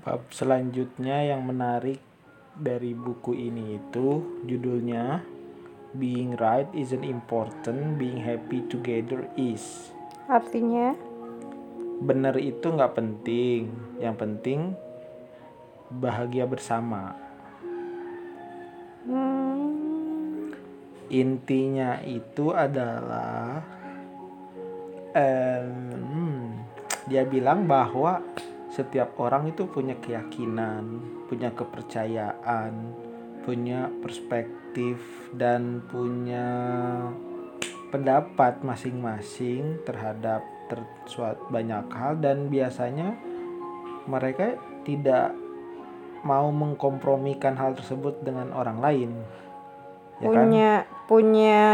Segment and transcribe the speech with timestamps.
[0.00, 2.00] Bab selanjutnya yang menarik
[2.56, 5.20] dari buku ini itu judulnya
[5.90, 9.90] Being right isn't important, being happy together is.
[10.30, 10.94] Artinya,
[12.00, 14.72] Benar itu nggak penting, yang penting
[15.90, 17.18] bahagia bersama.
[19.04, 20.54] hmm,
[21.10, 23.66] Intinya itu adalah
[25.10, 26.54] em,
[27.10, 28.22] dia bilang bahwa
[28.70, 32.94] setiap orang itu punya keyakinan, punya kepercayaan,
[33.42, 34.98] punya perspektif
[35.34, 36.46] dan punya
[37.90, 43.18] pendapat masing-masing terhadap ter- banyak hal dan biasanya
[44.06, 44.54] mereka
[44.86, 45.34] tidak
[46.22, 49.10] mau mengkompromikan hal tersebut dengan orang lain.
[50.20, 50.46] Ya kan?
[51.10, 51.66] Punya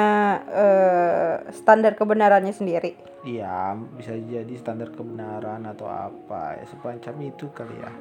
[0.48, 2.96] eh, standar kebenarannya sendiri.
[3.20, 7.93] Iya, bisa jadi standar kebenaran atau apa ya semacam itu kali ya.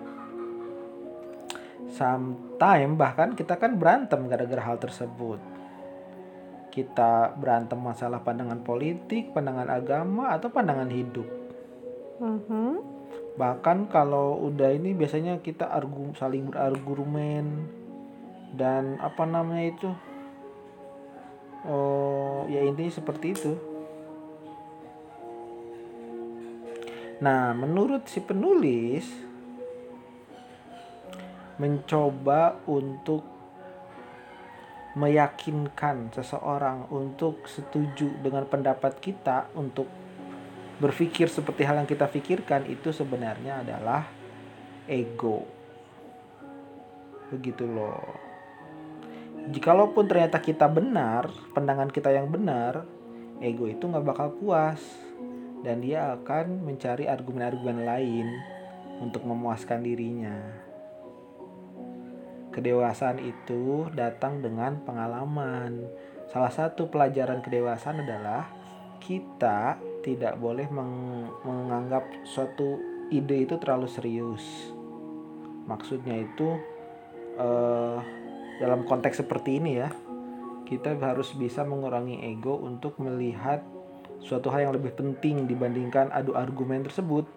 [1.92, 5.44] Sometimes bahkan kita kan berantem gara-gara hal tersebut.
[6.72, 11.28] Kita berantem masalah pandangan politik, pandangan agama atau pandangan hidup.
[12.24, 12.80] Mhm.
[13.36, 17.68] Bahkan kalau udah ini biasanya kita argu, saling berargumen
[18.56, 19.92] dan apa namanya itu?
[21.66, 23.54] Oh, ya intinya seperti itu.
[27.26, 29.08] Nah, menurut si penulis
[31.56, 33.24] mencoba untuk
[34.96, 39.88] meyakinkan seseorang untuk setuju dengan pendapat kita untuk
[40.80, 44.08] berpikir seperti hal yang kita pikirkan itu sebenarnya adalah
[44.88, 45.48] ego.
[47.32, 48.35] Begitu loh.
[49.46, 52.82] Jikalaupun ternyata kita benar, pandangan kita yang benar,
[53.38, 54.82] ego itu nggak bakal puas
[55.62, 58.28] dan dia akan mencari argumen-argumen lain
[59.06, 60.34] untuk memuaskan dirinya.
[62.50, 65.84] Kedewasaan itu datang dengan pengalaman.
[66.32, 68.50] Salah satu pelajaran kedewasaan adalah
[68.98, 72.80] kita tidak boleh meng- menganggap suatu
[73.14, 74.74] ide itu terlalu serius.
[75.70, 76.56] Maksudnya itu
[77.36, 78.25] eh,
[78.62, 79.90] dalam konteks seperti ini ya,
[80.66, 83.62] kita harus bisa mengurangi ego untuk melihat
[84.24, 87.28] suatu hal yang lebih penting dibandingkan adu argumen tersebut.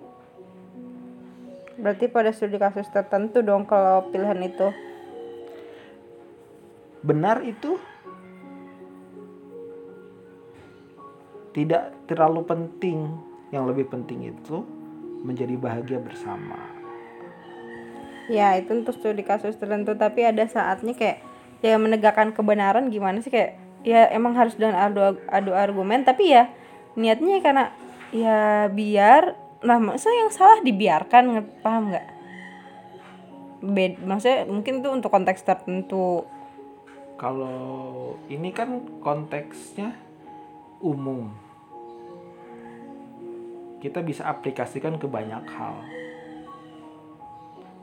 [1.79, 4.69] Berarti pada studi kasus tertentu dong kalau pilihan itu.
[7.05, 7.79] Benar itu
[11.55, 12.99] tidak terlalu penting.
[13.49, 14.61] Yang lebih penting itu
[15.25, 16.78] menjadi bahagia bersama.
[18.29, 21.25] Ya, itu untuk studi kasus tertentu tapi ada saatnya kayak
[21.65, 26.47] ya menegakkan kebenaran gimana sih kayak ya emang harus dengan adu adu argumen tapi ya
[26.95, 27.65] niatnya karena
[28.15, 31.25] ya biar nah masa yang salah dibiarkan
[31.63, 32.09] paham nggak?
[33.59, 36.23] Bed, maksudnya mungkin itu untuk konteks tertentu.
[37.19, 39.99] Kalau ini kan konteksnya
[40.79, 41.35] umum.
[43.83, 45.98] Kita bisa aplikasikan ke banyak hal.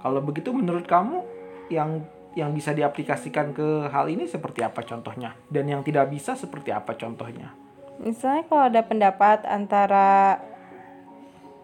[0.06, 1.26] Kalau begitu menurut kamu
[1.74, 2.06] yang
[2.38, 5.34] yang bisa diaplikasikan ke hal ini seperti apa contohnya?
[5.50, 7.58] Dan yang tidak bisa seperti apa contohnya?
[7.98, 10.38] Misalnya kalau ada pendapat antara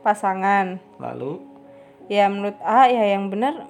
[0.02, 1.38] pasangan, Lalu
[2.10, 3.62] ya menurut A ya yang benar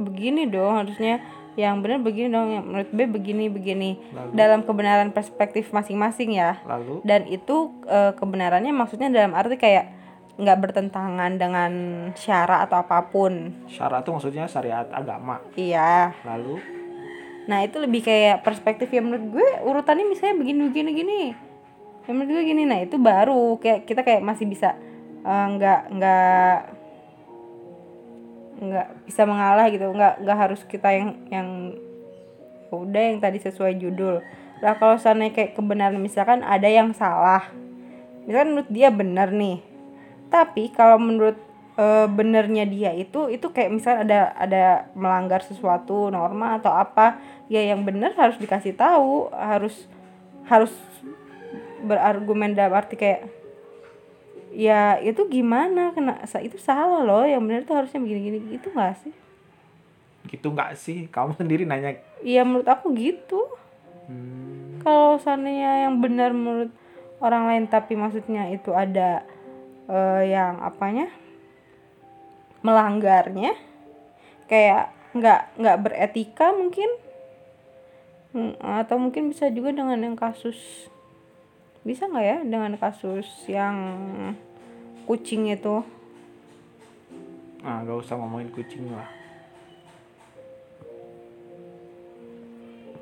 [0.00, 1.20] begini dong harusnya
[1.60, 4.32] yang benar begini dong yang menurut B begini begini Lalu?
[4.32, 9.90] dalam kebenaran perspektif masing-masing ya lalu dan itu eh, kebenarannya maksudnya dalam arti kayak
[10.38, 11.72] nggak bertentangan dengan
[12.14, 13.66] syara atau apa pun.
[13.66, 15.42] Syarat itu maksudnya syariat agama.
[15.58, 16.14] iya.
[16.22, 16.62] Lalu?
[17.50, 21.22] Nah itu lebih kayak perspektif yang menurut gue urutannya misalnya begini begini gini.
[22.06, 23.58] Yang menurut gue gini nah itu baru.
[23.58, 24.78] Kayak kita kayak masih bisa
[25.26, 26.56] eh, nggak nggak
[28.62, 29.90] nggak bisa mengalah gitu.
[29.90, 31.48] Nggak nggak harus kita yang yang
[32.70, 34.22] ya udah yang tadi sesuai judul.
[34.62, 37.42] Lah kalau sana kayak kebenaran misalkan ada yang salah.
[38.22, 39.67] Misalkan menurut dia benar nih
[40.28, 41.36] tapi kalau menurut
[41.74, 47.16] eh, benernya dia itu itu kayak misal ada ada melanggar sesuatu norma atau apa
[47.46, 49.88] ya yang benar harus dikasih tahu harus
[50.46, 50.72] harus
[51.80, 53.28] berargumen dalam arti kayak
[54.50, 58.96] ya itu gimana kena sa- itu salah loh yang benar itu harusnya begini-gini gitu nggak
[59.04, 59.14] sih
[60.28, 61.08] gitu nggak sih?
[61.08, 62.04] Kamu sendiri nanya.
[62.20, 63.48] Iya menurut aku gitu
[64.08, 66.72] Hmm, kalau seandainya yang benar menurut
[67.20, 69.20] orang lain tapi maksudnya itu ada
[69.88, 71.10] eh, yang apanya?
[72.62, 73.56] Melanggarnya?
[74.46, 76.90] Kayak nggak nggak beretika mungkin?
[78.36, 80.86] Hmm, atau mungkin bisa juga dengan yang kasus
[81.82, 83.76] bisa nggak ya dengan kasus yang
[85.08, 85.80] kucing itu?
[87.64, 89.17] Nah gak usah ngomongin kucing lah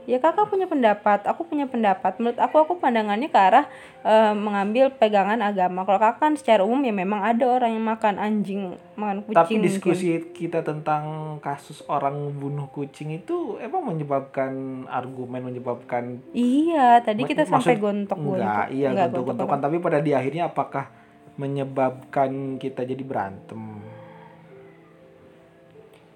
[0.06, 1.26] ya kakak punya pendapat.
[1.26, 2.17] Aku punya pendapat.
[2.23, 3.67] Menurut aku aku pandangannya ke arah
[4.00, 5.82] eh, mengambil pegangan agama.
[5.82, 9.53] Kalau kakak kan secara umum ya memang ada orang yang makan anjing makan kucing tapi
[9.58, 9.67] mungkin.
[9.69, 17.44] diskusi kita tentang kasus orang bunuh kucing itu emang menyebabkan argumen menyebabkan iya tadi kita
[17.44, 18.41] Maksud- sampai gontok-gontok.
[18.41, 19.58] Enggak iya Enggak, gontok-gontokan.
[19.61, 20.88] Tapi pada di akhirnya apakah
[21.37, 23.85] menyebabkan kita jadi berantem?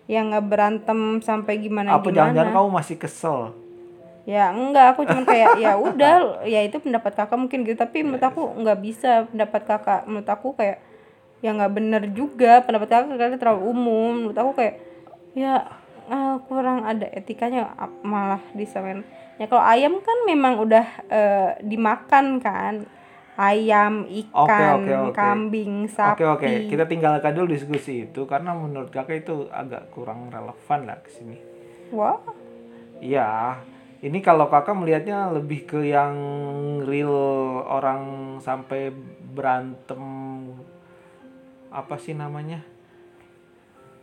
[0.09, 3.60] Yang nggak berantem sampai gimana apa jangan-jangan kamu masih kesel
[4.31, 7.75] ya enggak aku cuman kayak ya udah ya itu pendapat kakak mungkin gitu.
[7.75, 9.27] Tapi menurut aku nggak bisa.
[9.27, 10.79] Pendapat kakak menurut aku kayak
[11.43, 12.62] ya nggak bener juga.
[12.62, 14.11] Pendapat kakak karena terlalu umum.
[14.23, 14.79] Menurut aku kayak
[15.35, 15.67] ya
[16.06, 19.06] ah, kurang ada etikanya malah disamain
[19.38, 22.87] ya kalau ayam kan memang udah eh, dimakan kan.
[23.41, 25.17] Ayam ikan oke, oke.
[25.17, 26.21] kambing sapi.
[26.21, 31.00] Oke oke, kita tinggalkan dulu diskusi itu karena menurut kakak itu agak kurang relevan lah
[31.00, 31.41] ke sini.
[31.88, 32.21] wah.
[33.00, 33.56] Iya,
[34.00, 36.17] ini kalau kakak melihatnya lebih ke yang
[36.88, 38.88] real orang sampai
[39.37, 40.00] berantem
[41.69, 42.64] apa sih namanya?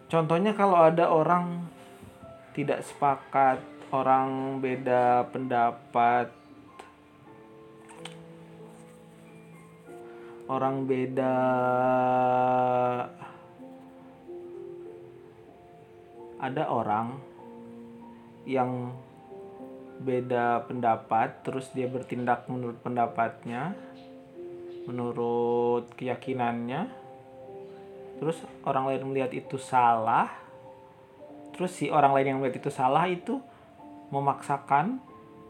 [0.07, 1.65] Contohnya kalau ada orang
[2.53, 3.57] tidak sepakat,
[3.89, 6.29] orang beda pendapat,
[10.45, 11.35] orang beda
[16.37, 17.17] ada orang
[18.45, 18.93] yang
[19.97, 23.73] beda pendapat terus dia bertindak menurut pendapatnya
[24.87, 26.87] menurut keyakinannya.
[28.17, 30.47] Terus orang lain melihat itu salah
[31.57, 33.41] terus si orang lain yang melihat itu salah itu
[34.13, 35.01] memaksakan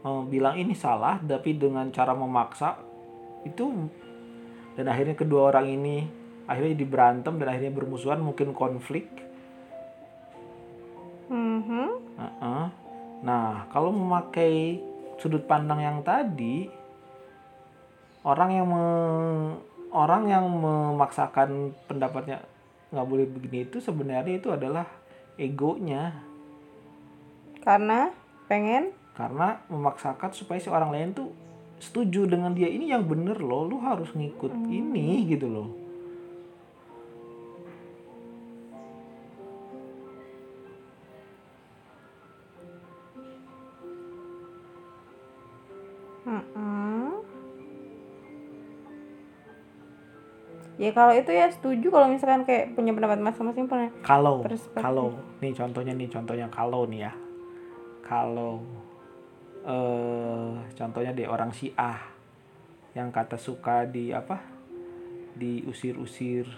[0.02, 2.80] eh, bilang ini salah tapi dengan cara memaksa
[3.44, 3.92] itu
[4.74, 6.08] dan akhirnya kedua orang ini
[6.48, 9.04] akhirnya jadi berantem dan akhirnya bermusuhan mungkin konflik
[13.22, 14.78] Nah, kalau memakai
[15.18, 16.70] sudut pandang yang tadi,
[18.22, 19.58] orang yang me-
[19.90, 22.44] orang yang memaksakan pendapatnya
[22.92, 24.86] nggak boleh begini itu sebenarnya itu adalah
[25.40, 26.12] egonya.
[27.64, 28.12] Karena
[28.46, 28.94] pengen?
[29.18, 31.28] Karena memaksakan supaya si orang lain tuh
[31.82, 32.70] setuju dengan dia.
[32.70, 35.87] Ini yang bener loh, lu harus ngikut ini gitu loh.
[50.78, 53.90] Ya kalau itu ya setuju kalau misalkan kayak punya pendapat masing-masing punya.
[54.06, 54.46] Kalau
[54.78, 55.10] kalau
[55.42, 57.12] nih contohnya nih contohnya kalau nih ya.
[58.06, 58.62] Kalau
[59.66, 61.98] eh contohnya deh orang Syiah
[62.94, 64.58] yang kata suka di apa?
[65.38, 66.50] diusir-usir.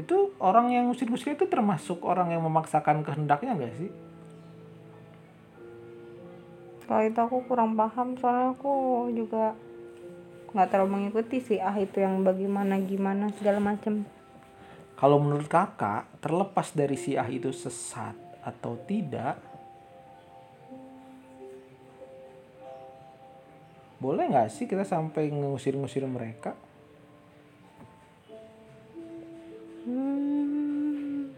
[0.00, 3.92] Itu orang yang usir-usir itu termasuk orang yang memaksakan kehendaknya enggak sih?
[6.84, 9.52] Kalau itu aku kurang paham soalnya aku juga
[10.54, 14.06] nggak terlalu mengikuti sih ah itu yang bagaimana gimana segala macam.
[14.94, 18.14] Kalau menurut kakak, terlepas dari Syiah itu sesat
[18.46, 19.34] atau tidak,
[23.98, 26.54] boleh nggak sih kita sampai ngusir-ngusir mereka?
[29.82, 31.34] Hmm.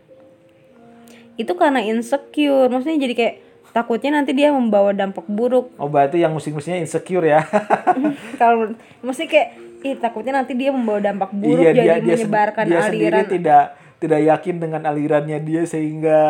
[1.41, 3.37] Itu karena insecure, maksudnya jadi kayak
[3.77, 7.45] takutnya nanti dia membawa dampak buruk Oh berarti yang musik-musiknya insecure ya?
[8.41, 8.73] kalau
[9.05, 9.49] mesti kayak
[9.85, 13.13] ih takutnya nanti dia membawa dampak buruk iya jadi dia dia, sen- menyebarkan dia sendiri
[13.13, 13.65] aliran tidak
[14.01, 16.21] tidak yakin dengan alirannya dia sehingga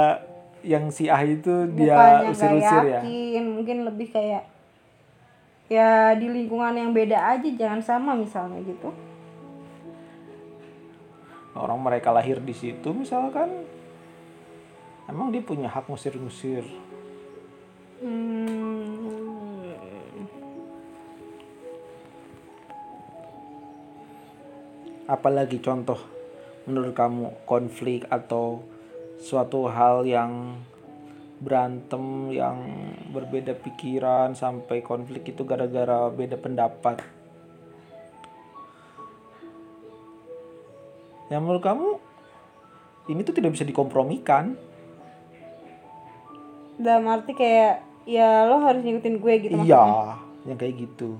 [0.67, 3.01] yang si Ah itu dia bukannya usir-usir ya.
[3.01, 4.43] yakin mungkin lebih kayak
[5.67, 8.91] ya di lingkungan yang beda aja jangan sama misalnya gitu
[11.57, 13.49] Orang mereka lahir di situ misalkan,
[15.09, 16.61] emang dia punya hak ngusir-ngusir.
[18.07, 18.47] Hmm.
[25.07, 25.99] apalagi contoh
[26.67, 28.63] menurut kamu konflik atau
[29.23, 30.59] suatu hal yang
[31.39, 32.59] berantem yang
[33.15, 36.99] berbeda pikiran sampai konflik itu gara-gara beda pendapat
[41.31, 41.89] yang menurut kamu
[43.07, 44.59] ini tuh tidak bisa dikompromikan
[46.77, 49.75] dalam arti kayak ya lo harus ngikutin gue gitu maksudnya.
[49.75, 51.19] iya yang kayak gitu.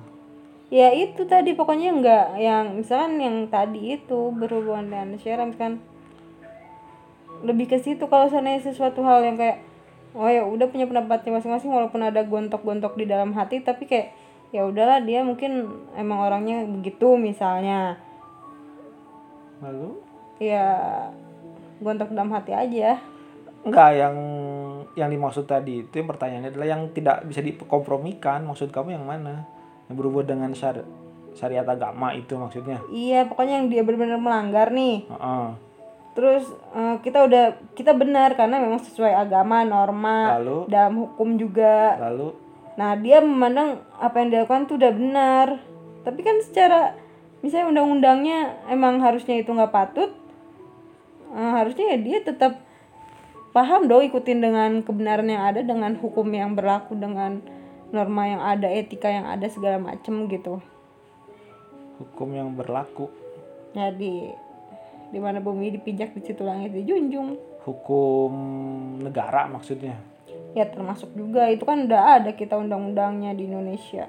[0.71, 1.55] Ya itu tadi.
[1.55, 5.83] Pokoknya enggak yang misalkan yang tadi itu berhubungan dengan Syara misalkan
[7.45, 9.61] lebih ke situ kalau seandainya sesuatu hal yang kayak
[10.17, 14.17] oh ya udah punya pendapatnya masing-masing walaupun ada gontok-gontok di dalam hati tapi kayak
[14.49, 18.01] ya udahlah dia mungkin emang orangnya begitu misalnya.
[19.61, 20.01] Lalu?
[20.41, 20.67] Ya
[21.83, 22.99] gontok dalam hati aja.
[23.67, 24.17] Enggak yang
[24.97, 28.43] yang dimaksud tadi itu yang pertanyaannya adalah yang tidak bisa dikompromikan.
[28.43, 29.45] Maksud kamu yang mana?
[29.87, 30.89] Yang berhubungan dengan syar-
[31.37, 32.81] syariat agama itu maksudnya.
[32.89, 35.49] iya pokoknya yang dia benar-benar melanggar nih Heeh.
[36.17, 37.45] terus eh, kita udah
[37.77, 42.33] kita benar karena memang sesuai agama norma Lalu dalam hukum juga lalu
[42.73, 45.47] nah dia memandang apa yang dilakukan tuh udah benar
[46.09, 46.97] tapi kan secara
[47.45, 50.17] misalnya undang-undangnya emang harusnya itu nggak patut
[51.37, 52.65] eh, harusnya ya dia tetap
[53.57, 57.41] paham dong ikutin dengan kebenaran yang ada dengan hukum yang berlaku dengan
[57.89, 60.61] norma yang ada etika yang ada segala macem gitu.
[61.97, 63.09] Hukum yang berlaku,
[63.73, 64.37] jadi
[65.09, 67.41] di mana bumi dipijak di situ langit dijunjung.
[67.65, 68.33] Hukum
[69.01, 69.97] negara maksudnya.
[70.57, 74.09] ya termasuk juga itu kan udah ada kita undang-undangnya di Indonesia.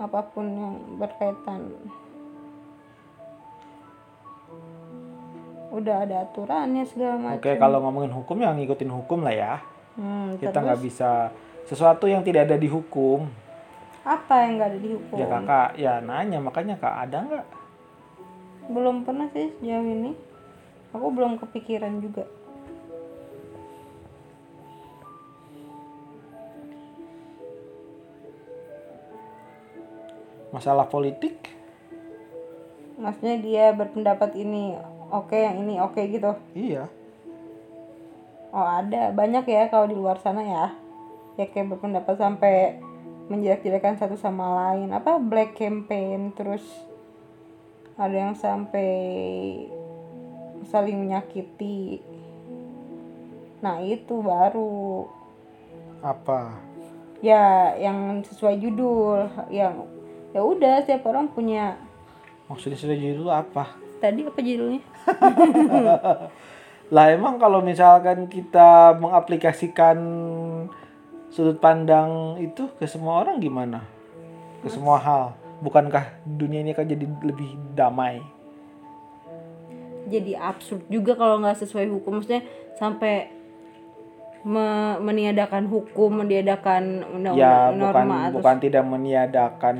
[0.00, 1.72] Apa pun yang berkaitan
[5.76, 9.54] udah ada aturannya segala macam Oke, kalau ngomongin hukum yang ngikutin hukum lah ya.
[9.94, 11.28] Hmm, Kita nggak bisa
[11.62, 13.28] sesuatu yang tidak ada di hukum.
[14.06, 17.46] apa yang nggak ada di hukum Ya kakak, ya nanya makanya kak ada nggak?
[18.66, 20.10] belum pernah sih sejauh ini
[20.90, 22.22] aku belum kepikiran juga
[30.50, 31.52] Masalah politik?
[32.96, 34.72] maksudnya dia berpendapat ini
[35.10, 36.90] oke yang ini oke gitu Iya.
[38.50, 40.66] Oh ada banyak ya kalau di luar sana ya
[41.36, 42.80] ya kayak berpendapat sampai
[43.28, 46.64] menjelek-jelekan satu sama lain apa black campaign terus
[48.00, 48.88] ada yang sampai
[50.70, 52.00] saling menyakiti
[53.60, 55.04] nah itu baru
[56.00, 56.54] Apa?
[57.20, 59.84] ya yang sesuai judul yang
[60.32, 61.76] ya udah setiap orang punya
[62.46, 63.74] Maksudnya sudah judul apa?
[63.98, 64.82] Tadi apa judulnya
[66.94, 69.98] Lah emang kalau misalkan kita mengaplikasikan
[71.34, 73.82] sudut pandang itu ke semua orang gimana?
[74.62, 75.34] Ke semua hal.
[75.66, 78.22] Bukankah dunia ini akan jadi lebih damai?
[80.06, 82.46] jadi absurd juga kalau nggak sesuai hukum maksudnya
[82.78, 83.34] sampai
[84.46, 89.76] me- meniadakan hukum meniadakan ya undang-undang bukan norma atau bukan tidak meniadakan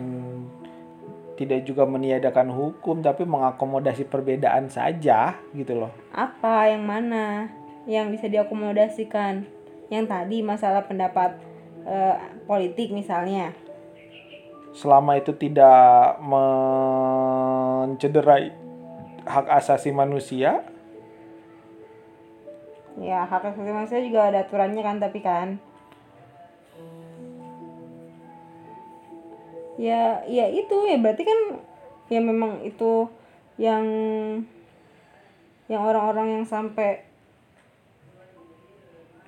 [1.37, 5.93] tidak juga meniadakan hukum tapi mengakomodasi perbedaan saja gitu loh.
[6.11, 6.73] apa?
[6.73, 7.53] Yang mana?
[7.85, 9.45] Yang bisa diakomodasikan?
[9.93, 11.37] Yang tadi masalah pendapat
[11.85, 12.17] eh,
[12.49, 13.53] politik misalnya.
[14.73, 18.53] Selama itu tidak mencederai
[19.25, 20.65] hak asasi manusia,
[23.01, 25.61] ya hak asasi manusia juga ada aturannya kan tapi kan
[29.77, 31.41] ya ya itu ya berarti kan
[32.09, 33.09] ya memang itu
[33.61, 33.85] yang
[35.67, 37.05] yang orang-orang yang sampai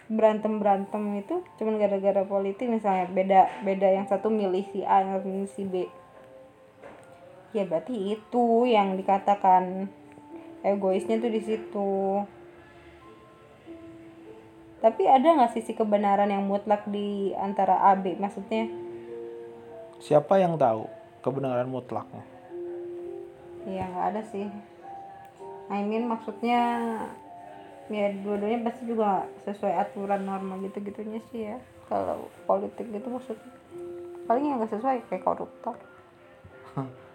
[0.09, 5.21] berantem berantem itu cuman gara-gara politik misalnya beda beda yang satu milih si A yang
[5.21, 5.75] satu milih si B.
[7.52, 9.88] Ya berarti itu yang dikatakan
[10.64, 11.93] egoisnya tuh di situ.
[14.78, 18.17] Tapi ada nggak sisi kebenaran yang mutlak di antara A B?
[18.17, 18.88] Maksudnya
[19.99, 20.87] siapa yang tahu
[21.23, 22.23] kebenaran mutlaknya?
[23.69, 24.49] ya nggak ada sih.
[25.69, 26.62] I mean maksudnya
[27.93, 31.61] ya dua-duanya pasti juga sesuai aturan norma gitu gitunya sih ya.
[31.88, 33.49] Kalau politik gitu maksudnya
[34.28, 35.76] paling yang nggak sesuai kayak koruptor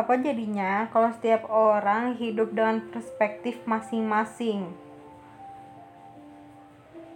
[0.00, 4.72] apa jadinya kalau setiap orang hidup dengan perspektif masing-masing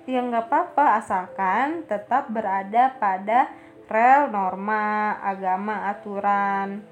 [0.04, 3.48] ya nggak apa-apa asalkan tetap berada pada
[3.88, 6.84] rel norma agama aturan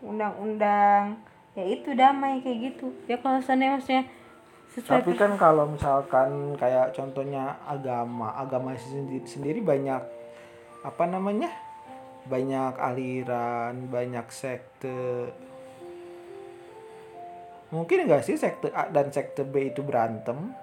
[0.00, 1.20] undang-undang
[1.52, 4.04] ya itu damai kayak gitu ya kalau seandainya maksudnya
[4.76, 10.04] Tapi kan kalau misalkan kayak contohnya agama, agama sendiri, sendiri banyak
[10.84, 11.48] apa namanya?
[12.26, 15.30] Banyak aliran, banyak sekte.
[17.70, 20.54] Mungkin enggak sih sekte A dan sekte B itu berantem?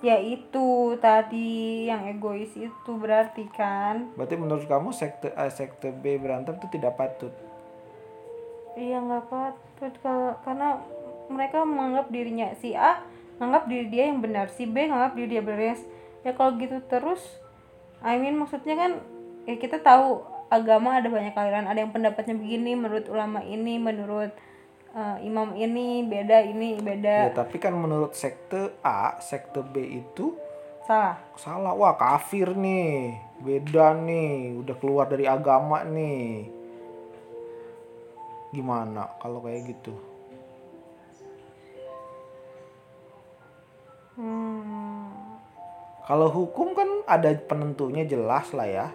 [0.00, 6.16] ya itu tadi yang egois itu berarti kan Berarti menurut kamu sekte A, sekte B
[6.16, 7.32] berantem itu tidak patut.
[8.80, 10.80] Iya nggak patut kalau karena
[11.28, 13.04] mereka menganggap dirinya si A
[13.36, 15.76] nganggap diri dia yang benar si B nganggap diri dia benar
[16.24, 17.20] ya kalau gitu terus
[18.00, 18.92] I mean maksudnya kan
[19.44, 24.34] ya kita tahu agama ada banyak aliran ada yang pendapatnya begini menurut ulama ini menurut
[24.92, 30.34] uh, imam ini beda ini Ya, beda tapi kan menurut sekte A, sekte B itu
[30.90, 31.72] salah salah.
[31.78, 33.14] Wah, kafir nih.
[33.38, 36.50] Beda nih, udah keluar dari agama nih.
[38.50, 39.94] Gimana kalau kayak gitu?
[44.18, 45.06] hmm.
[46.10, 48.86] Kalau hukum kan ada penentunya jelas lah ya.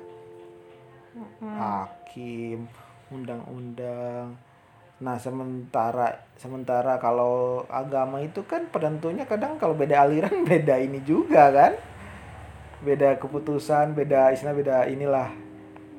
[1.40, 2.68] Hakim,
[3.12, 4.36] undang-undang.
[4.96, 11.52] Nah, sementara sementara kalau agama itu kan penentunya kadang kalau beda aliran beda ini juga
[11.52, 11.74] kan.
[12.84, 15.30] Beda keputusan, beda istilah beda inilah.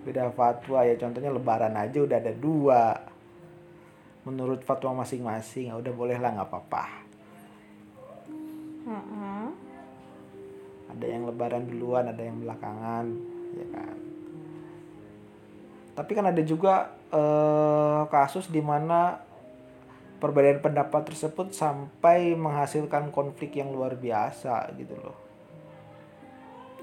[0.04, 2.94] Beda fatwa ya contohnya lebaran aja udah ada dua.
[4.26, 7.06] Menurut fatwa masing-masing, ya udah boleh lah nggak apa-apa.
[8.86, 9.50] Mm-mm.
[10.86, 13.18] ada yang lebaran duluan ada yang belakangan
[13.58, 14.05] ya kan
[15.96, 19.24] tapi kan ada juga eh, kasus di mana
[20.20, 25.16] perbedaan pendapat tersebut sampai menghasilkan konflik yang luar biasa gitu loh.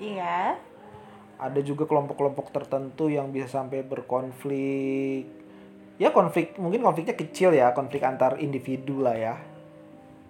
[0.02, 0.58] Iya.
[1.38, 5.30] Ada juga kelompok-kelompok tertentu yang bisa sampai berkonflik.
[6.02, 9.36] Ya konflik mungkin konfliknya kecil ya konflik antar individu lah ya.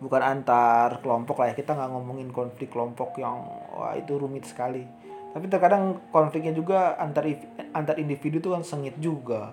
[0.03, 3.39] Bukan antar kelompok lah ya kita nggak ngomongin konflik kelompok yang
[3.71, 5.02] wah itu rumit sekali
[5.33, 7.25] tapi terkadang konfliknya juga antar
[7.73, 9.51] antar individu tuh kan sengit juga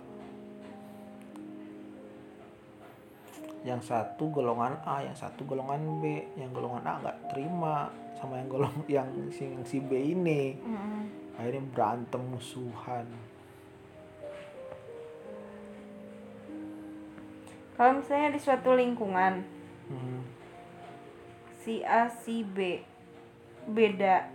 [3.60, 8.48] yang satu golongan A yang satu golongan B yang golongan A nggak terima sama yang
[8.48, 11.02] golong yang si, yang si B ini Mm-mm.
[11.36, 13.04] akhirnya berantem musuhan
[17.76, 19.60] kalau misalnya di suatu lingkungan
[19.90, 20.22] Hmm.
[21.66, 22.78] si A si B
[23.66, 24.30] beda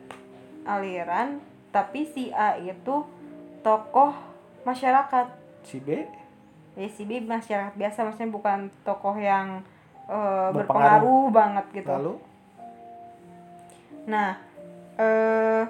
[0.65, 3.05] aliran tapi si A itu
[3.61, 4.11] tokoh
[4.63, 5.27] masyarakat.
[5.61, 6.03] Si B?
[6.73, 9.61] Ya si B masyarakat biasa maksudnya bukan tokoh yang
[10.05, 10.53] eh, Berpengaruh.
[10.53, 11.89] berpengaruh banget gitu.
[11.89, 12.13] Lalu?
[14.05, 14.37] Nah
[14.95, 15.63] eh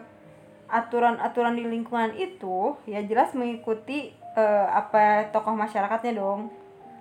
[0.66, 6.50] aturan-aturan di lingkungan itu ya jelas mengikuti eh, apa tokoh masyarakatnya dong.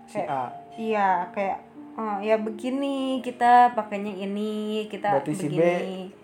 [0.07, 0.43] Si Kayak- A?
[0.75, 1.59] Iya, kayak
[1.95, 6.24] oh, ya begini kita pakainya ini, kita Berarti si B- begini.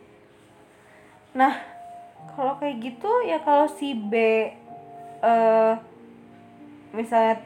[1.34, 1.52] Nah,
[2.34, 4.14] kalau kayak gitu ya kalau si B
[5.20, 5.72] eh
[6.90, 7.38] misalnya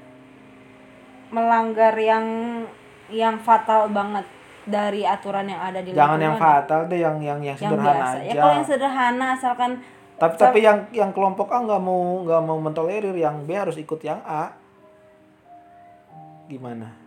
[1.34, 2.24] melanggar yang
[3.10, 4.24] yang fatal banget
[4.64, 8.16] dari aturan yang ada di jangan yang fatal deh yang yang yang yang sederhana biasa.
[8.16, 8.24] aja.
[8.24, 9.70] Ya kalau yang sederhana asalkan
[10.14, 14.00] tapi tapi yang yang kelompok A nggak mau nggak mau mentolerir yang B harus ikut
[14.00, 14.54] yang A.
[16.48, 17.03] Gimana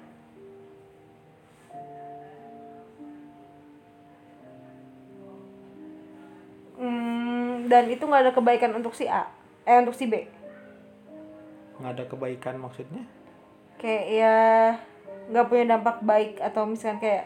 [6.77, 9.27] hmm, dan itu nggak ada kebaikan untuk si A,
[9.67, 10.13] eh untuk si B.
[11.77, 13.05] nggak ada kebaikan maksudnya?
[13.77, 14.37] Kayak ya
[15.29, 17.25] nggak punya dampak baik atau misalkan kayak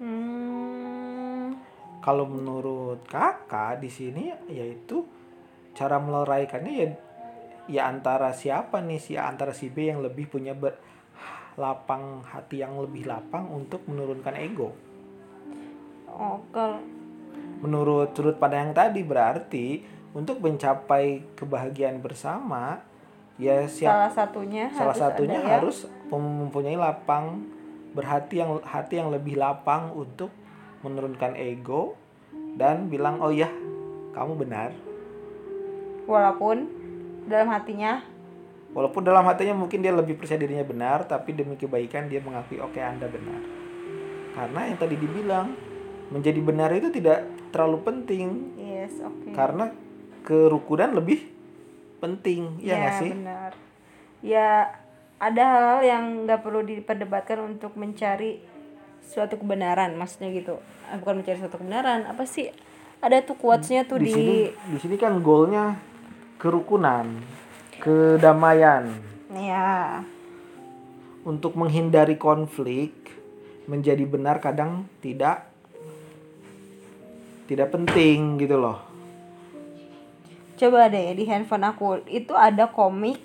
[0.00, 1.52] hmm,
[2.00, 5.04] kalau menurut kakak di sini yaitu
[5.76, 6.88] cara meleraikannya ya
[7.66, 9.00] ya antara siapa nih?
[9.02, 10.78] Si A, antara si B yang lebih punya ber,
[11.58, 14.72] lapang hati yang lebih lapang untuk menurunkan ego.
[16.06, 16.80] Oh kalau
[17.60, 19.66] menurut sudut pandang yang tadi berarti
[20.12, 22.80] untuk mencapai kebahagiaan bersama
[23.36, 25.76] ya siap salah satunya salah harus satunya ada yang- harus
[26.08, 27.44] mempunyai lapang
[27.92, 30.28] berhati yang hati yang lebih lapang untuk
[30.84, 31.96] menurunkan ego
[32.56, 33.48] dan bilang oh ya
[34.16, 34.72] kamu benar.
[36.08, 36.56] Walaupun
[37.28, 38.00] dalam hatinya
[38.72, 42.76] walaupun dalam hatinya mungkin dia lebih percaya dirinya benar tapi demi kebaikan dia mengakui oke
[42.80, 43.40] anda benar.
[44.32, 45.52] Karena yang tadi dibilang
[46.12, 47.24] menjadi benar itu tidak
[47.56, 48.52] terlalu penting.
[48.60, 49.32] Yes oke.
[49.32, 49.72] Karena
[50.20, 51.24] kerukunan lebih
[51.96, 53.10] penting ya nggak sih?
[53.16, 53.52] benar.
[54.20, 54.76] Ya
[55.16, 58.44] ada hal-hal yang nggak perlu diperdebatkan untuk mencari
[59.00, 60.60] suatu kebenaran maksudnya gitu.
[60.92, 62.52] Ah, bukan mencari suatu kebenaran apa sih?
[63.00, 65.80] Ada tuh quotesnya tuh di di, sini di sini kan goalnya
[66.36, 67.08] kerukunan
[67.80, 68.92] kedamaian.
[69.32, 70.04] Ya.
[71.24, 72.92] Untuk menghindari konflik
[73.66, 75.55] menjadi benar kadang tidak
[77.46, 78.82] tidak penting gitu loh.
[80.58, 82.02] Coba deh di handphone aku.
[82.10, 83.22] Itu ada komik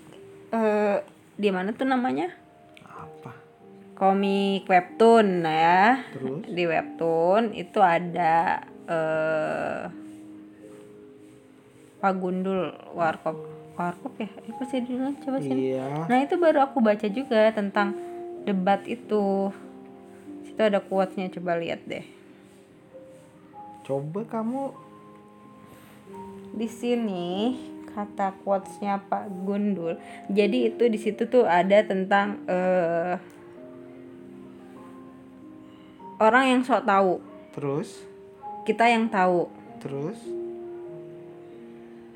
[0.54, 1.02] eh
[1.36, 2.30] di mana tuh namanya?
[2.86, 3.34] Apa?
[3.98, 5.84] Komik webtoon nah ya.
[6.14, 6.46] Terus?
[6.46, 9.84] di webtoon itu ada eh
[12.02, 13.38] Pagundul Warkop.
[13.78, 14.30] Warkop ya?
[14.30, 15.18] Apa sih judulnya?
[15.22, 15.74] Coba sini.
[15.74, 16.10] Iya.
[16.10, 17.98] Nah itu baru aku baca juga tentang
[18.46, 19.50] debat itu.
[20.46, 22.21] Situ ada quotes-nya coba lihat deh
[23.92, 24.72] Coba kamu
[26.56, 27.60] di sini
[27.92, 30.00] kata quotesnya Pak Gundul.
[30.32, 33.20] Jadi itu di situ tuh ada tentang eh
[36.24, 37.20] orang yang sok tahu,
[37.52, 38.08] terus
[38.64, 39.52] kita yang tahu.
[39.84, 40.16] terus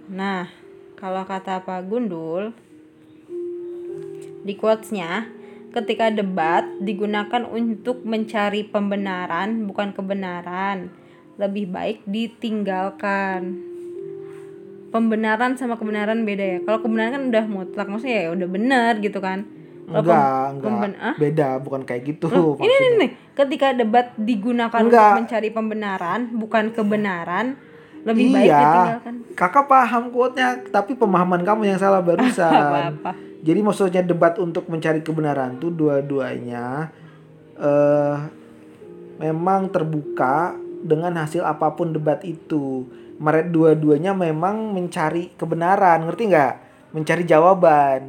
[0.07, 0.47] Nah,
[0.95, 2.55] kalau kata Pak Gundul
[4.47, 5.27] di quotesnya
[5.75, 11.03] ketika debat digunakan untuk mencari pembenaran bukan kebenaran.
[11.35, 13.41] Lebih baik ditinggalkan.
[14.89, 16.59] Pembenaran sama kebenaran beda ya.
[16.61, 19.43] Kalau kebenaran kan udah mutlak, maksudnya ya udah benar gitu kan.
[19.85, 20.01] Enggak
[20.49, 21.13] enggak pemben- ah?
[21.13, 22.79] beda bukan kayak gitu Ini maksudnya.
[22.81, 24.97] nih, nih, ketika debat digunakan Enggak.
[25.05, 27.45] untuk mencari pembenaran bukan kebenaran,
[28.01, 29.13] lebih baik iya ditinggalkan.
[29.33, 33.13] kakak paham quote-nya tapi pemahaman kamu yang salah barusan Apa-apa.
[33.41, 36.89] jadi maksudnya debat untuk mencari kebenaran tuh dua-duanya
[37.55, 38.17] eh
[39.17, 40.53] memang terbuka
[40.85, 42.85] dengan hasil apa pun debat itu.
[43.17, 46.53] Mereka dua-duanya memang mencari kebenaran ngerti nggak?
[46.93, 48.01] Mencari jawaban.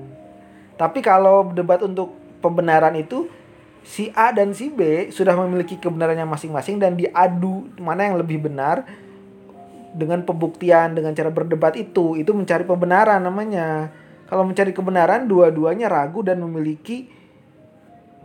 [0.76, 2.12] Tapi kalau debat untuk
[2.44, 3.32] pembenaran itu
[3.80, 8.84] si A dan si B sudah memiliki kebenarannya masing-masing dan diadu mana yang lebih benar
[9.96, 12.20] dengan pembuktian dengan cara berdebat itu.
[12.20, 13.88] Itu mencari pembenaran namanya.
[14.28, 17.08] Kalau mencari kebenaran dua-duanya ragu dan memiliki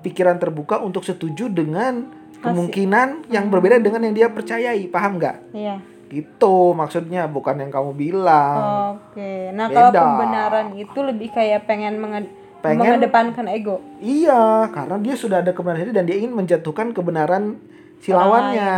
[0.02, 5.77] pikiran terbuka untuk setuju dengan kemungkinan yang berbeda dengan yang dia percayai paham nggak Iya.
[6.08, 8.58] gitu maksudnya bukan yang kamu bilang
[8.99, 9.49] Oke.
[9.51, 10.01] Nah, kalau Beda.
[10.01, 13.82] pembenaran itu lebih kayak pengen menge- Pengen- mengedepankan ego.
[13.97, 17.58] Iya, karena dia sudah ada kebenaran dan dia ingin menjatuhkan kebenaran
[17.97, 18.73] si lawannya.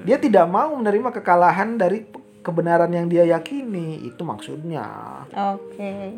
[0.00, 2.08] Dia tidak mau menerima kekalahan dari
[2.40, 4.00] kebenaran yang dia yakini.
[4.02, 4.88] Itu maksudnya.
[5.28, 6.16] Oke.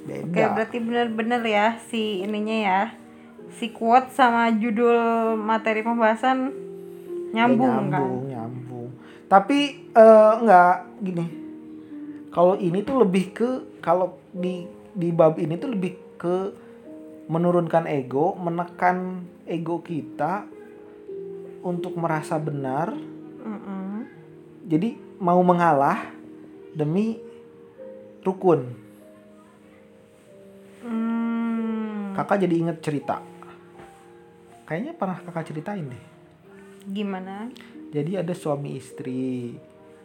[0.00, 0.50] Oke, Beda.
[0.50, 2.80] berarti benar-benar ya si ininya ya.
[3.56, 4.98] Si quote sama judul
[5.36, 6.52] materi pembahasan
[7.28, 7.92] Ya, nyambung, kan?
[7.92, 8.88] nyambung, nyambung.
[9.28, 9.58] Tapi
[9.92, 11.26] eh, enggak gini.
[12.28, 13.48] Kalau ini tuh lebih ke
[13.80, 16.36] kalau di di bab ini tuh lebih ke
[17.28, 20.48] menurunkan ego, menekan ego kita
[21.60, 22.94] untuk merasa benar
[23.42, 24.06] Mm-mm.
[24.64, 26.08] jadi mau mengalah
[26.72, 27.18] demi
[28.22, 28.86] rukun
[30.78, 33.18] Hmm, kakak jadi inget cerita
[34.68, 36.04] kayaknya pernah kakak ceritain deh.
[36.92, 37.48] Gimana?
[37.88, 39.56] jadi ada suami istri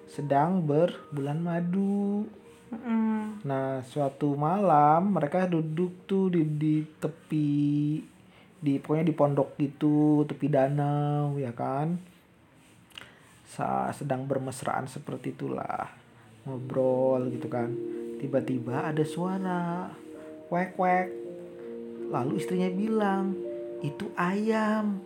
[0.07, 2.27] sedang berbulan madu.
[2.73, 3.45] Mm-mm.
[3.45, 8.01] nah suatu malam mereka duduk tuh di, di tepi
[8.57, 11.99] di pokoknya di pondok gitu tepi danau ya kan?
[13.45, 15.91] Sa sedang bermesraan seperti itulah
[16.47, 17.69] ngobrol gitu kan.
[18.17, 19.91] Tiba-tiba ada suara
[20.49, 21.07] wek wek
[22.09, 23.37] lalu istrinya bilang
[23.83, 25.03] itu ayam.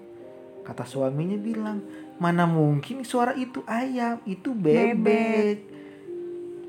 [0.61, 1.81] Kata suaminya bilang
[2.21, 4.21] mana mungkin suara itu ayam?
[4.23, 5.57] Itu bebek.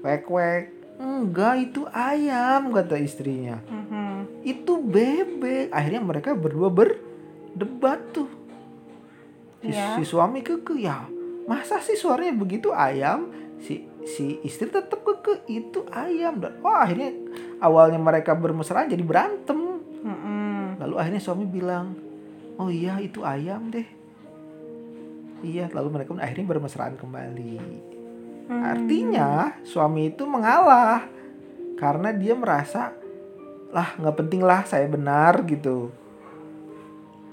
[0.00, 0.64] Wek wek.
[0.98, 3.62] Enggak itu ayam kata istrinya.
[3.68, 4.42] Mhm.
[4.42, 5.68] itu bebek.
[5.70, 8.30] Akhirnya mereka berdua berdebat tuh.
[9.60, 9.98] Si, Iya.
[9.98, 11.10] si suami keke ya
[11.44, 13.28] masa sih suaranya begitu ayam?
[13.58, 16.38] Si si istri tetap keke itu ayam.
[16.38, 17.10] Dan wah akhirnya
[17.58, 19.58] awalnya mereka bermesraan jadi berantem
[20.98, 21.94] akhirnya suami bilang
[22.58, 23.86] oh iya itu ayam deh
[25.40, 27.56] iya lalu mereka pun akhirnya bermesraan kembali
[28.48, 28.64] Hmm.
[28.64, 31.04] Artinya suami itu mengalah
[31.76, 32.96] karena dia merasa
[33.68, 35.92] lah nggak penting lah saya benar gitu.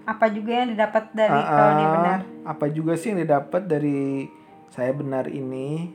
[0.04, 2.20] Apa juga yang didapat dari Ah, kalau dia benar?
[2.44, 4.28] Apa juga sih yang didapat dari
[4.76, 5.88] saya benar ini?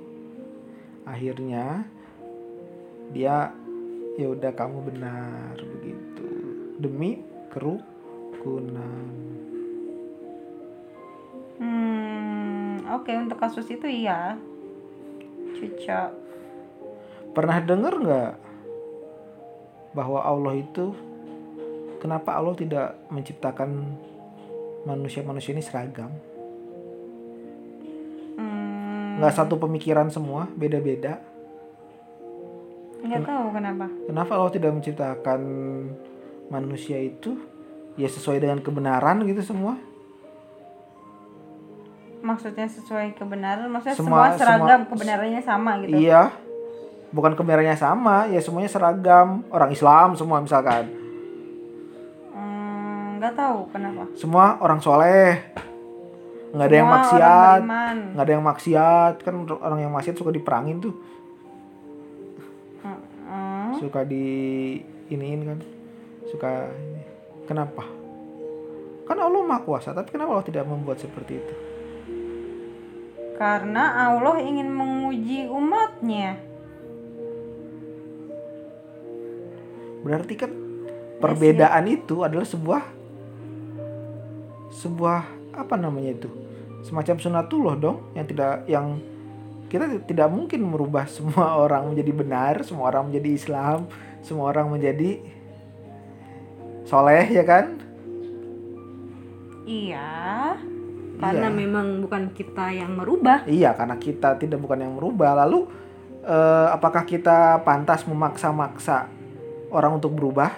[1.05, 1.85] Akhirnya
[3.13, 3.53] dia
[4.17, 6.29] ya udah kamu benar begitu
[6.81, 7.21] demi
[7.51, 9.11] kerukunan.
[11.61, 14.39] Hmm, oke untuk kasus itu iya.
[15.59, 16.11] Cocok.
[17.37, 18.33] Pernah dengar nggak
[19.93, 20.95] bahwa Allah itu
[21.99, 23.99] kenapa Allah tidak menciptakan
[24.89, 26.11] manusia-manusia ini seragam?
[28.39, 31.21] Hmm, nggak satu pemikiran semua beda-beda
[33.01, 33.87] nggak tahu kenapa.
[34.07, 35.41] kenapa Allah tidak menciptakan
[36.51, 37.39] manusia itu
[37.95, 39.79] ya sesuai dengan kebenaran gitu semua.
[42.21, 45.97] Maksudnya sesuai kebenaran, maksudnya Semua- semua, seragam semua- kebenarannya sama gitu.
[45.97, 46.29] iya.
[47.11, 49.43] Bukan kebenarannya sama ya semuanya seragam.
[49.49, 50.85] Orang Islam semua misalkan.
[52.31, 54.05] Hmm, nggak tahu kenapa.
[54.15, 55.43] semua orang soleh.
[56.51, 57.61] Nggak ada yang maksiat.
[58.15, 59.15] nggak ada yang maksiat.
[59.23, 60.95] Kan orang yang maksiat suka diperangin tuh.
[62.85, 64.27] Hmm, suka di
[65.09, 65.59] iniin kan
[66.31, 67.03] suka ini.
[67.45, 67.85] kenapa
[69.11, 71.55] kan Allah maha kuasa tapi kenapa Allah tidak membuat seperti itu
[73.41, 76.37] Karena Allah ingin menguji umatnya.
[80.05, 80.53] Berarti kan
[81.25, 82.85] perbedaan itu adalah sebuah
[84.77, 85.21] sebuah
[85.57, 86.29] apa namanya itu?
[86.85, 89.01] Semacam sunatullah dong yang tidak yang
[89.73, 93.89] kita tidak mungkin merubah semua orang menjadi benar, semua orang menjadi Islam,
[94.21, 95.40] semua orang menjadi
[96.91, 97.79] soleh ya kan?
[99.63, 100.11] Iya.
[101.21, 101.55] Karena Iya.
[101.55, 103.45] memang bukan kita yang merubah.
[103.45, 105.39] Iya, karena kita tidak bukan yang merubah.
[105.39, 105.79] Lalu
[106.21, 109.09] eh, apakah kita pantas memaksa-maksa
[109.71, 110.53] orang untuk berubah?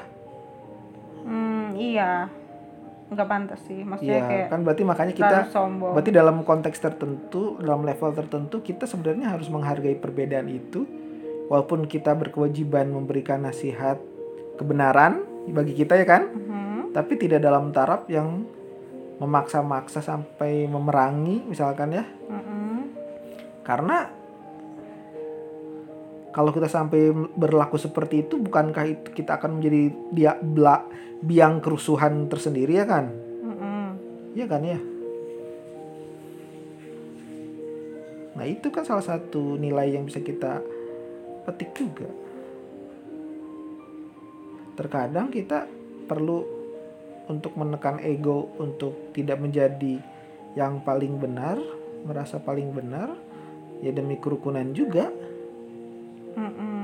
[1.23, 2.27] Hmm, iya.
[3.07, 3.87] Nggak pantas sih.
[3.87, 5.95] Maksudnya Iya, kayak kan berarti makanya kita sombong.
[5.95, 10.83] berarti dalam konteks tertentu, dalam level tertentu kita sebenarnya harus menghargai perbedaan itu
[11.47, 14.03] walaupun kita berkewajiban memberikan nasihat
[14.57, 16.23] kebenaran bagi kita ya kan?
[16.31, 16.95] Mhm.
[16.95, 18.45] Tapi tidak dalam taraf yang
[19.19, 22.05] memaksa-maksa sampai memerangi misalkan ya.
[22.07, 22.79] Mhm.
[23.63, 24.11] Karena
[26.33, 30.33] kalau kita sampai berlaku seperti itu, bukankah itu kita akan menjadi dia
[31.23, 33.13] biang kerusuhan tersendiri ya kan?
[33.45, 33.87] Mhm.
[34.33, 34.81] Iya kan ya?
[38.33, 40.65] Nah itu kan salah satu nilai yang bisa kita
[41.45, 42.09] petik juga.
[44.75, 45.69] Terkadang kita
[46.09, 46.45] perlu
[47.31, 50.01] untuk menekan ego untuk tidak menjadi
[50.59, 51.57] yang paling benar,
[52.05, 53.15] merasa paling benar,
[53.81, 55.09] ya demi kerukunan juga.
[56.33, 56.83] Mhm.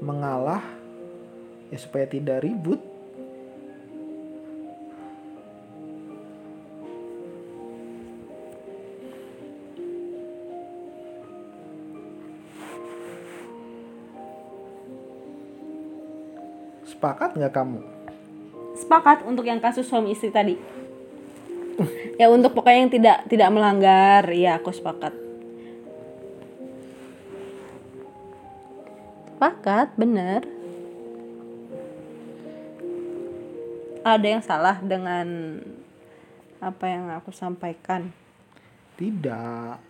[0.00, 0.64] mengalah
[1.68, 2.80] ya supaya tidak ribut
[17.00, 17.80] sepakat nggak kamu
[18.76, 20.56] Sepakat untuk yang kasus suami istri tadi.
[22.20, 25.12] ya untuk pokoknya yang tidak tidak melanggar, ya aku sepakat.
[29.32, 30.44] Sepakat, bener.
[34.00, 35.60] Ada yang salah dengan
[36.60, 38.12] apa yang aku sampaikan.
[39.00, 39.80] tidak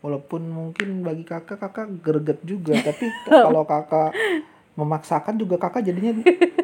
[0.00, 4.16] walaupun mungkin bagi kakak kakak greget juga tapi kalau kakak
[4.74, 6.10] memaksakan juga kakak jadinya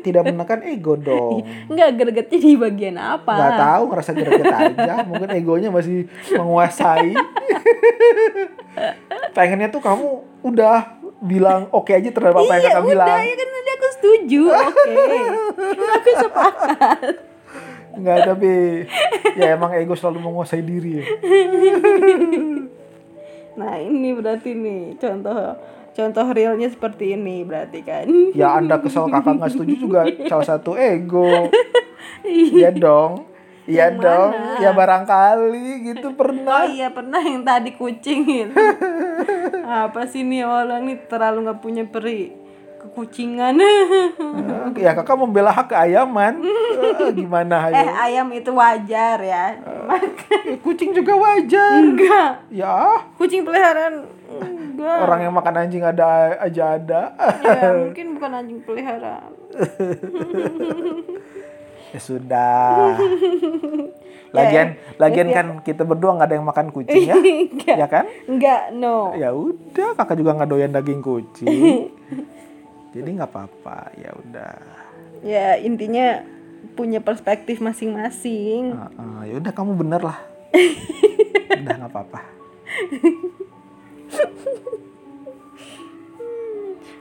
[0.01, 3.31] tidak menekan ego dong Enggak gregetnya di bagian apa?
[3.31, 7.15] nggak tahu ngerasa greget aja mungkin egonya masih menguasai
[9.37, 10.07] pengennya tuh kamu
[10.43, 10.79] udah
[11.21, 14.43] bilang oke aja terhadap apa yang Iya, kakak udah bilang ya kan tadi aku setuju.
[14.49, 14.95] Oke.
[15.97, 17.01] aku sepakat.
[17.93, 18.53] nggak tapi
[19.35, 21.05] ya emang ego selalu menguasai diri ya
[23.53, 25.37] Nah, ini berarti nih contoh
[26.01, 28.09] contoh realnya seperti ini berarti kan.
[28.33, 31.53] ya anda kesel kakak nggak setuju juga salah satu ego
[32.25, 33.29] iya dong
[33.69, 34.57] iya dong mana?
[34.59, 38.57] ya barangkali gitu Oh pernah iya pernah yang tadi kucing itu.
[39.87, 42.35] Apa sih nih orang nih terlalu nggak punya peri
[42.81, 43.61] kekucingan.
[43.61, 46.41] Eh, ya kakak membela hak keayaman
[46.81, 47.93] Eh, gimana eh ayo
[48.25, 49.53] ayam itu wajar ya.
[49.93, 52.31] Eh, kucing juga wajar Enggak.
[52.49, 54.09] ya Kucing peliharaan
[54.81, 54.99] enggak.
[55.03, 56.07] orang yang makan anjing ada
[56.39, 57.03] aja ada
[57.39, 59.33] Ya, mungkin bukan anjing peliharaan.
[61.91, 62.95] ya sudah
[64.31, 67.77] lagian lagian kan kita berdua nggak ada yang makan kucing ya Enggak.
[67.77, 69.13] ya kan Enggak, no.
[69.13, 71.91] ya udah kakak juga nggak doyan daging kucing
[72.91, 74.57] jadi nggak apa-apa ya udah
[75.21, 76.25] Ya, intinya
[76.73, 78.73] punya perspektif masing-masing.
[78.73, 80.17] Heeh, ya udah kamu bener lah
[81.53, 82.21] udah nggak apa-apa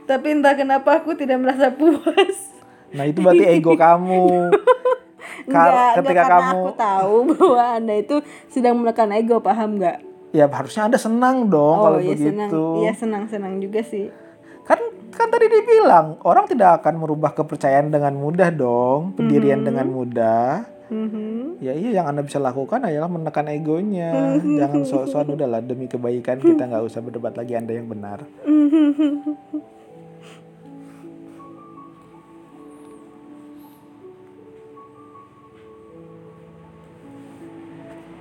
[0.10, 2.50] Tapi entah kenapa aku tidak merasa puas.
[2.90, 4.50] nah itu berarti ego kamu
[5.46, 8.16] Kar- Enggak, ketika enggak, kamu aku tahu bahwa Anda itu
[8.48, 9.98] sedang menekan ego, paham nggak?
[10.30, 12.50] ya harusnya anda senang dong kalau iya begitu senang.
[12.80, 14.14] Iya, senang-senang juga sih.
[14.62, 14.78] kan
[15.10, 21.58] kan tadi dibilang orang tidak akan merubah kepercayaan dengan mudah dong pendirian dengan mudah Mhm.
[21.60, 26.62] ya iya yang anda bisa lakukan adalah menekan egonya jangan sok-sokan udahlah demi kebaikan kita
[26.64, 28.26] nggak usah berdebat lagi anda yang benar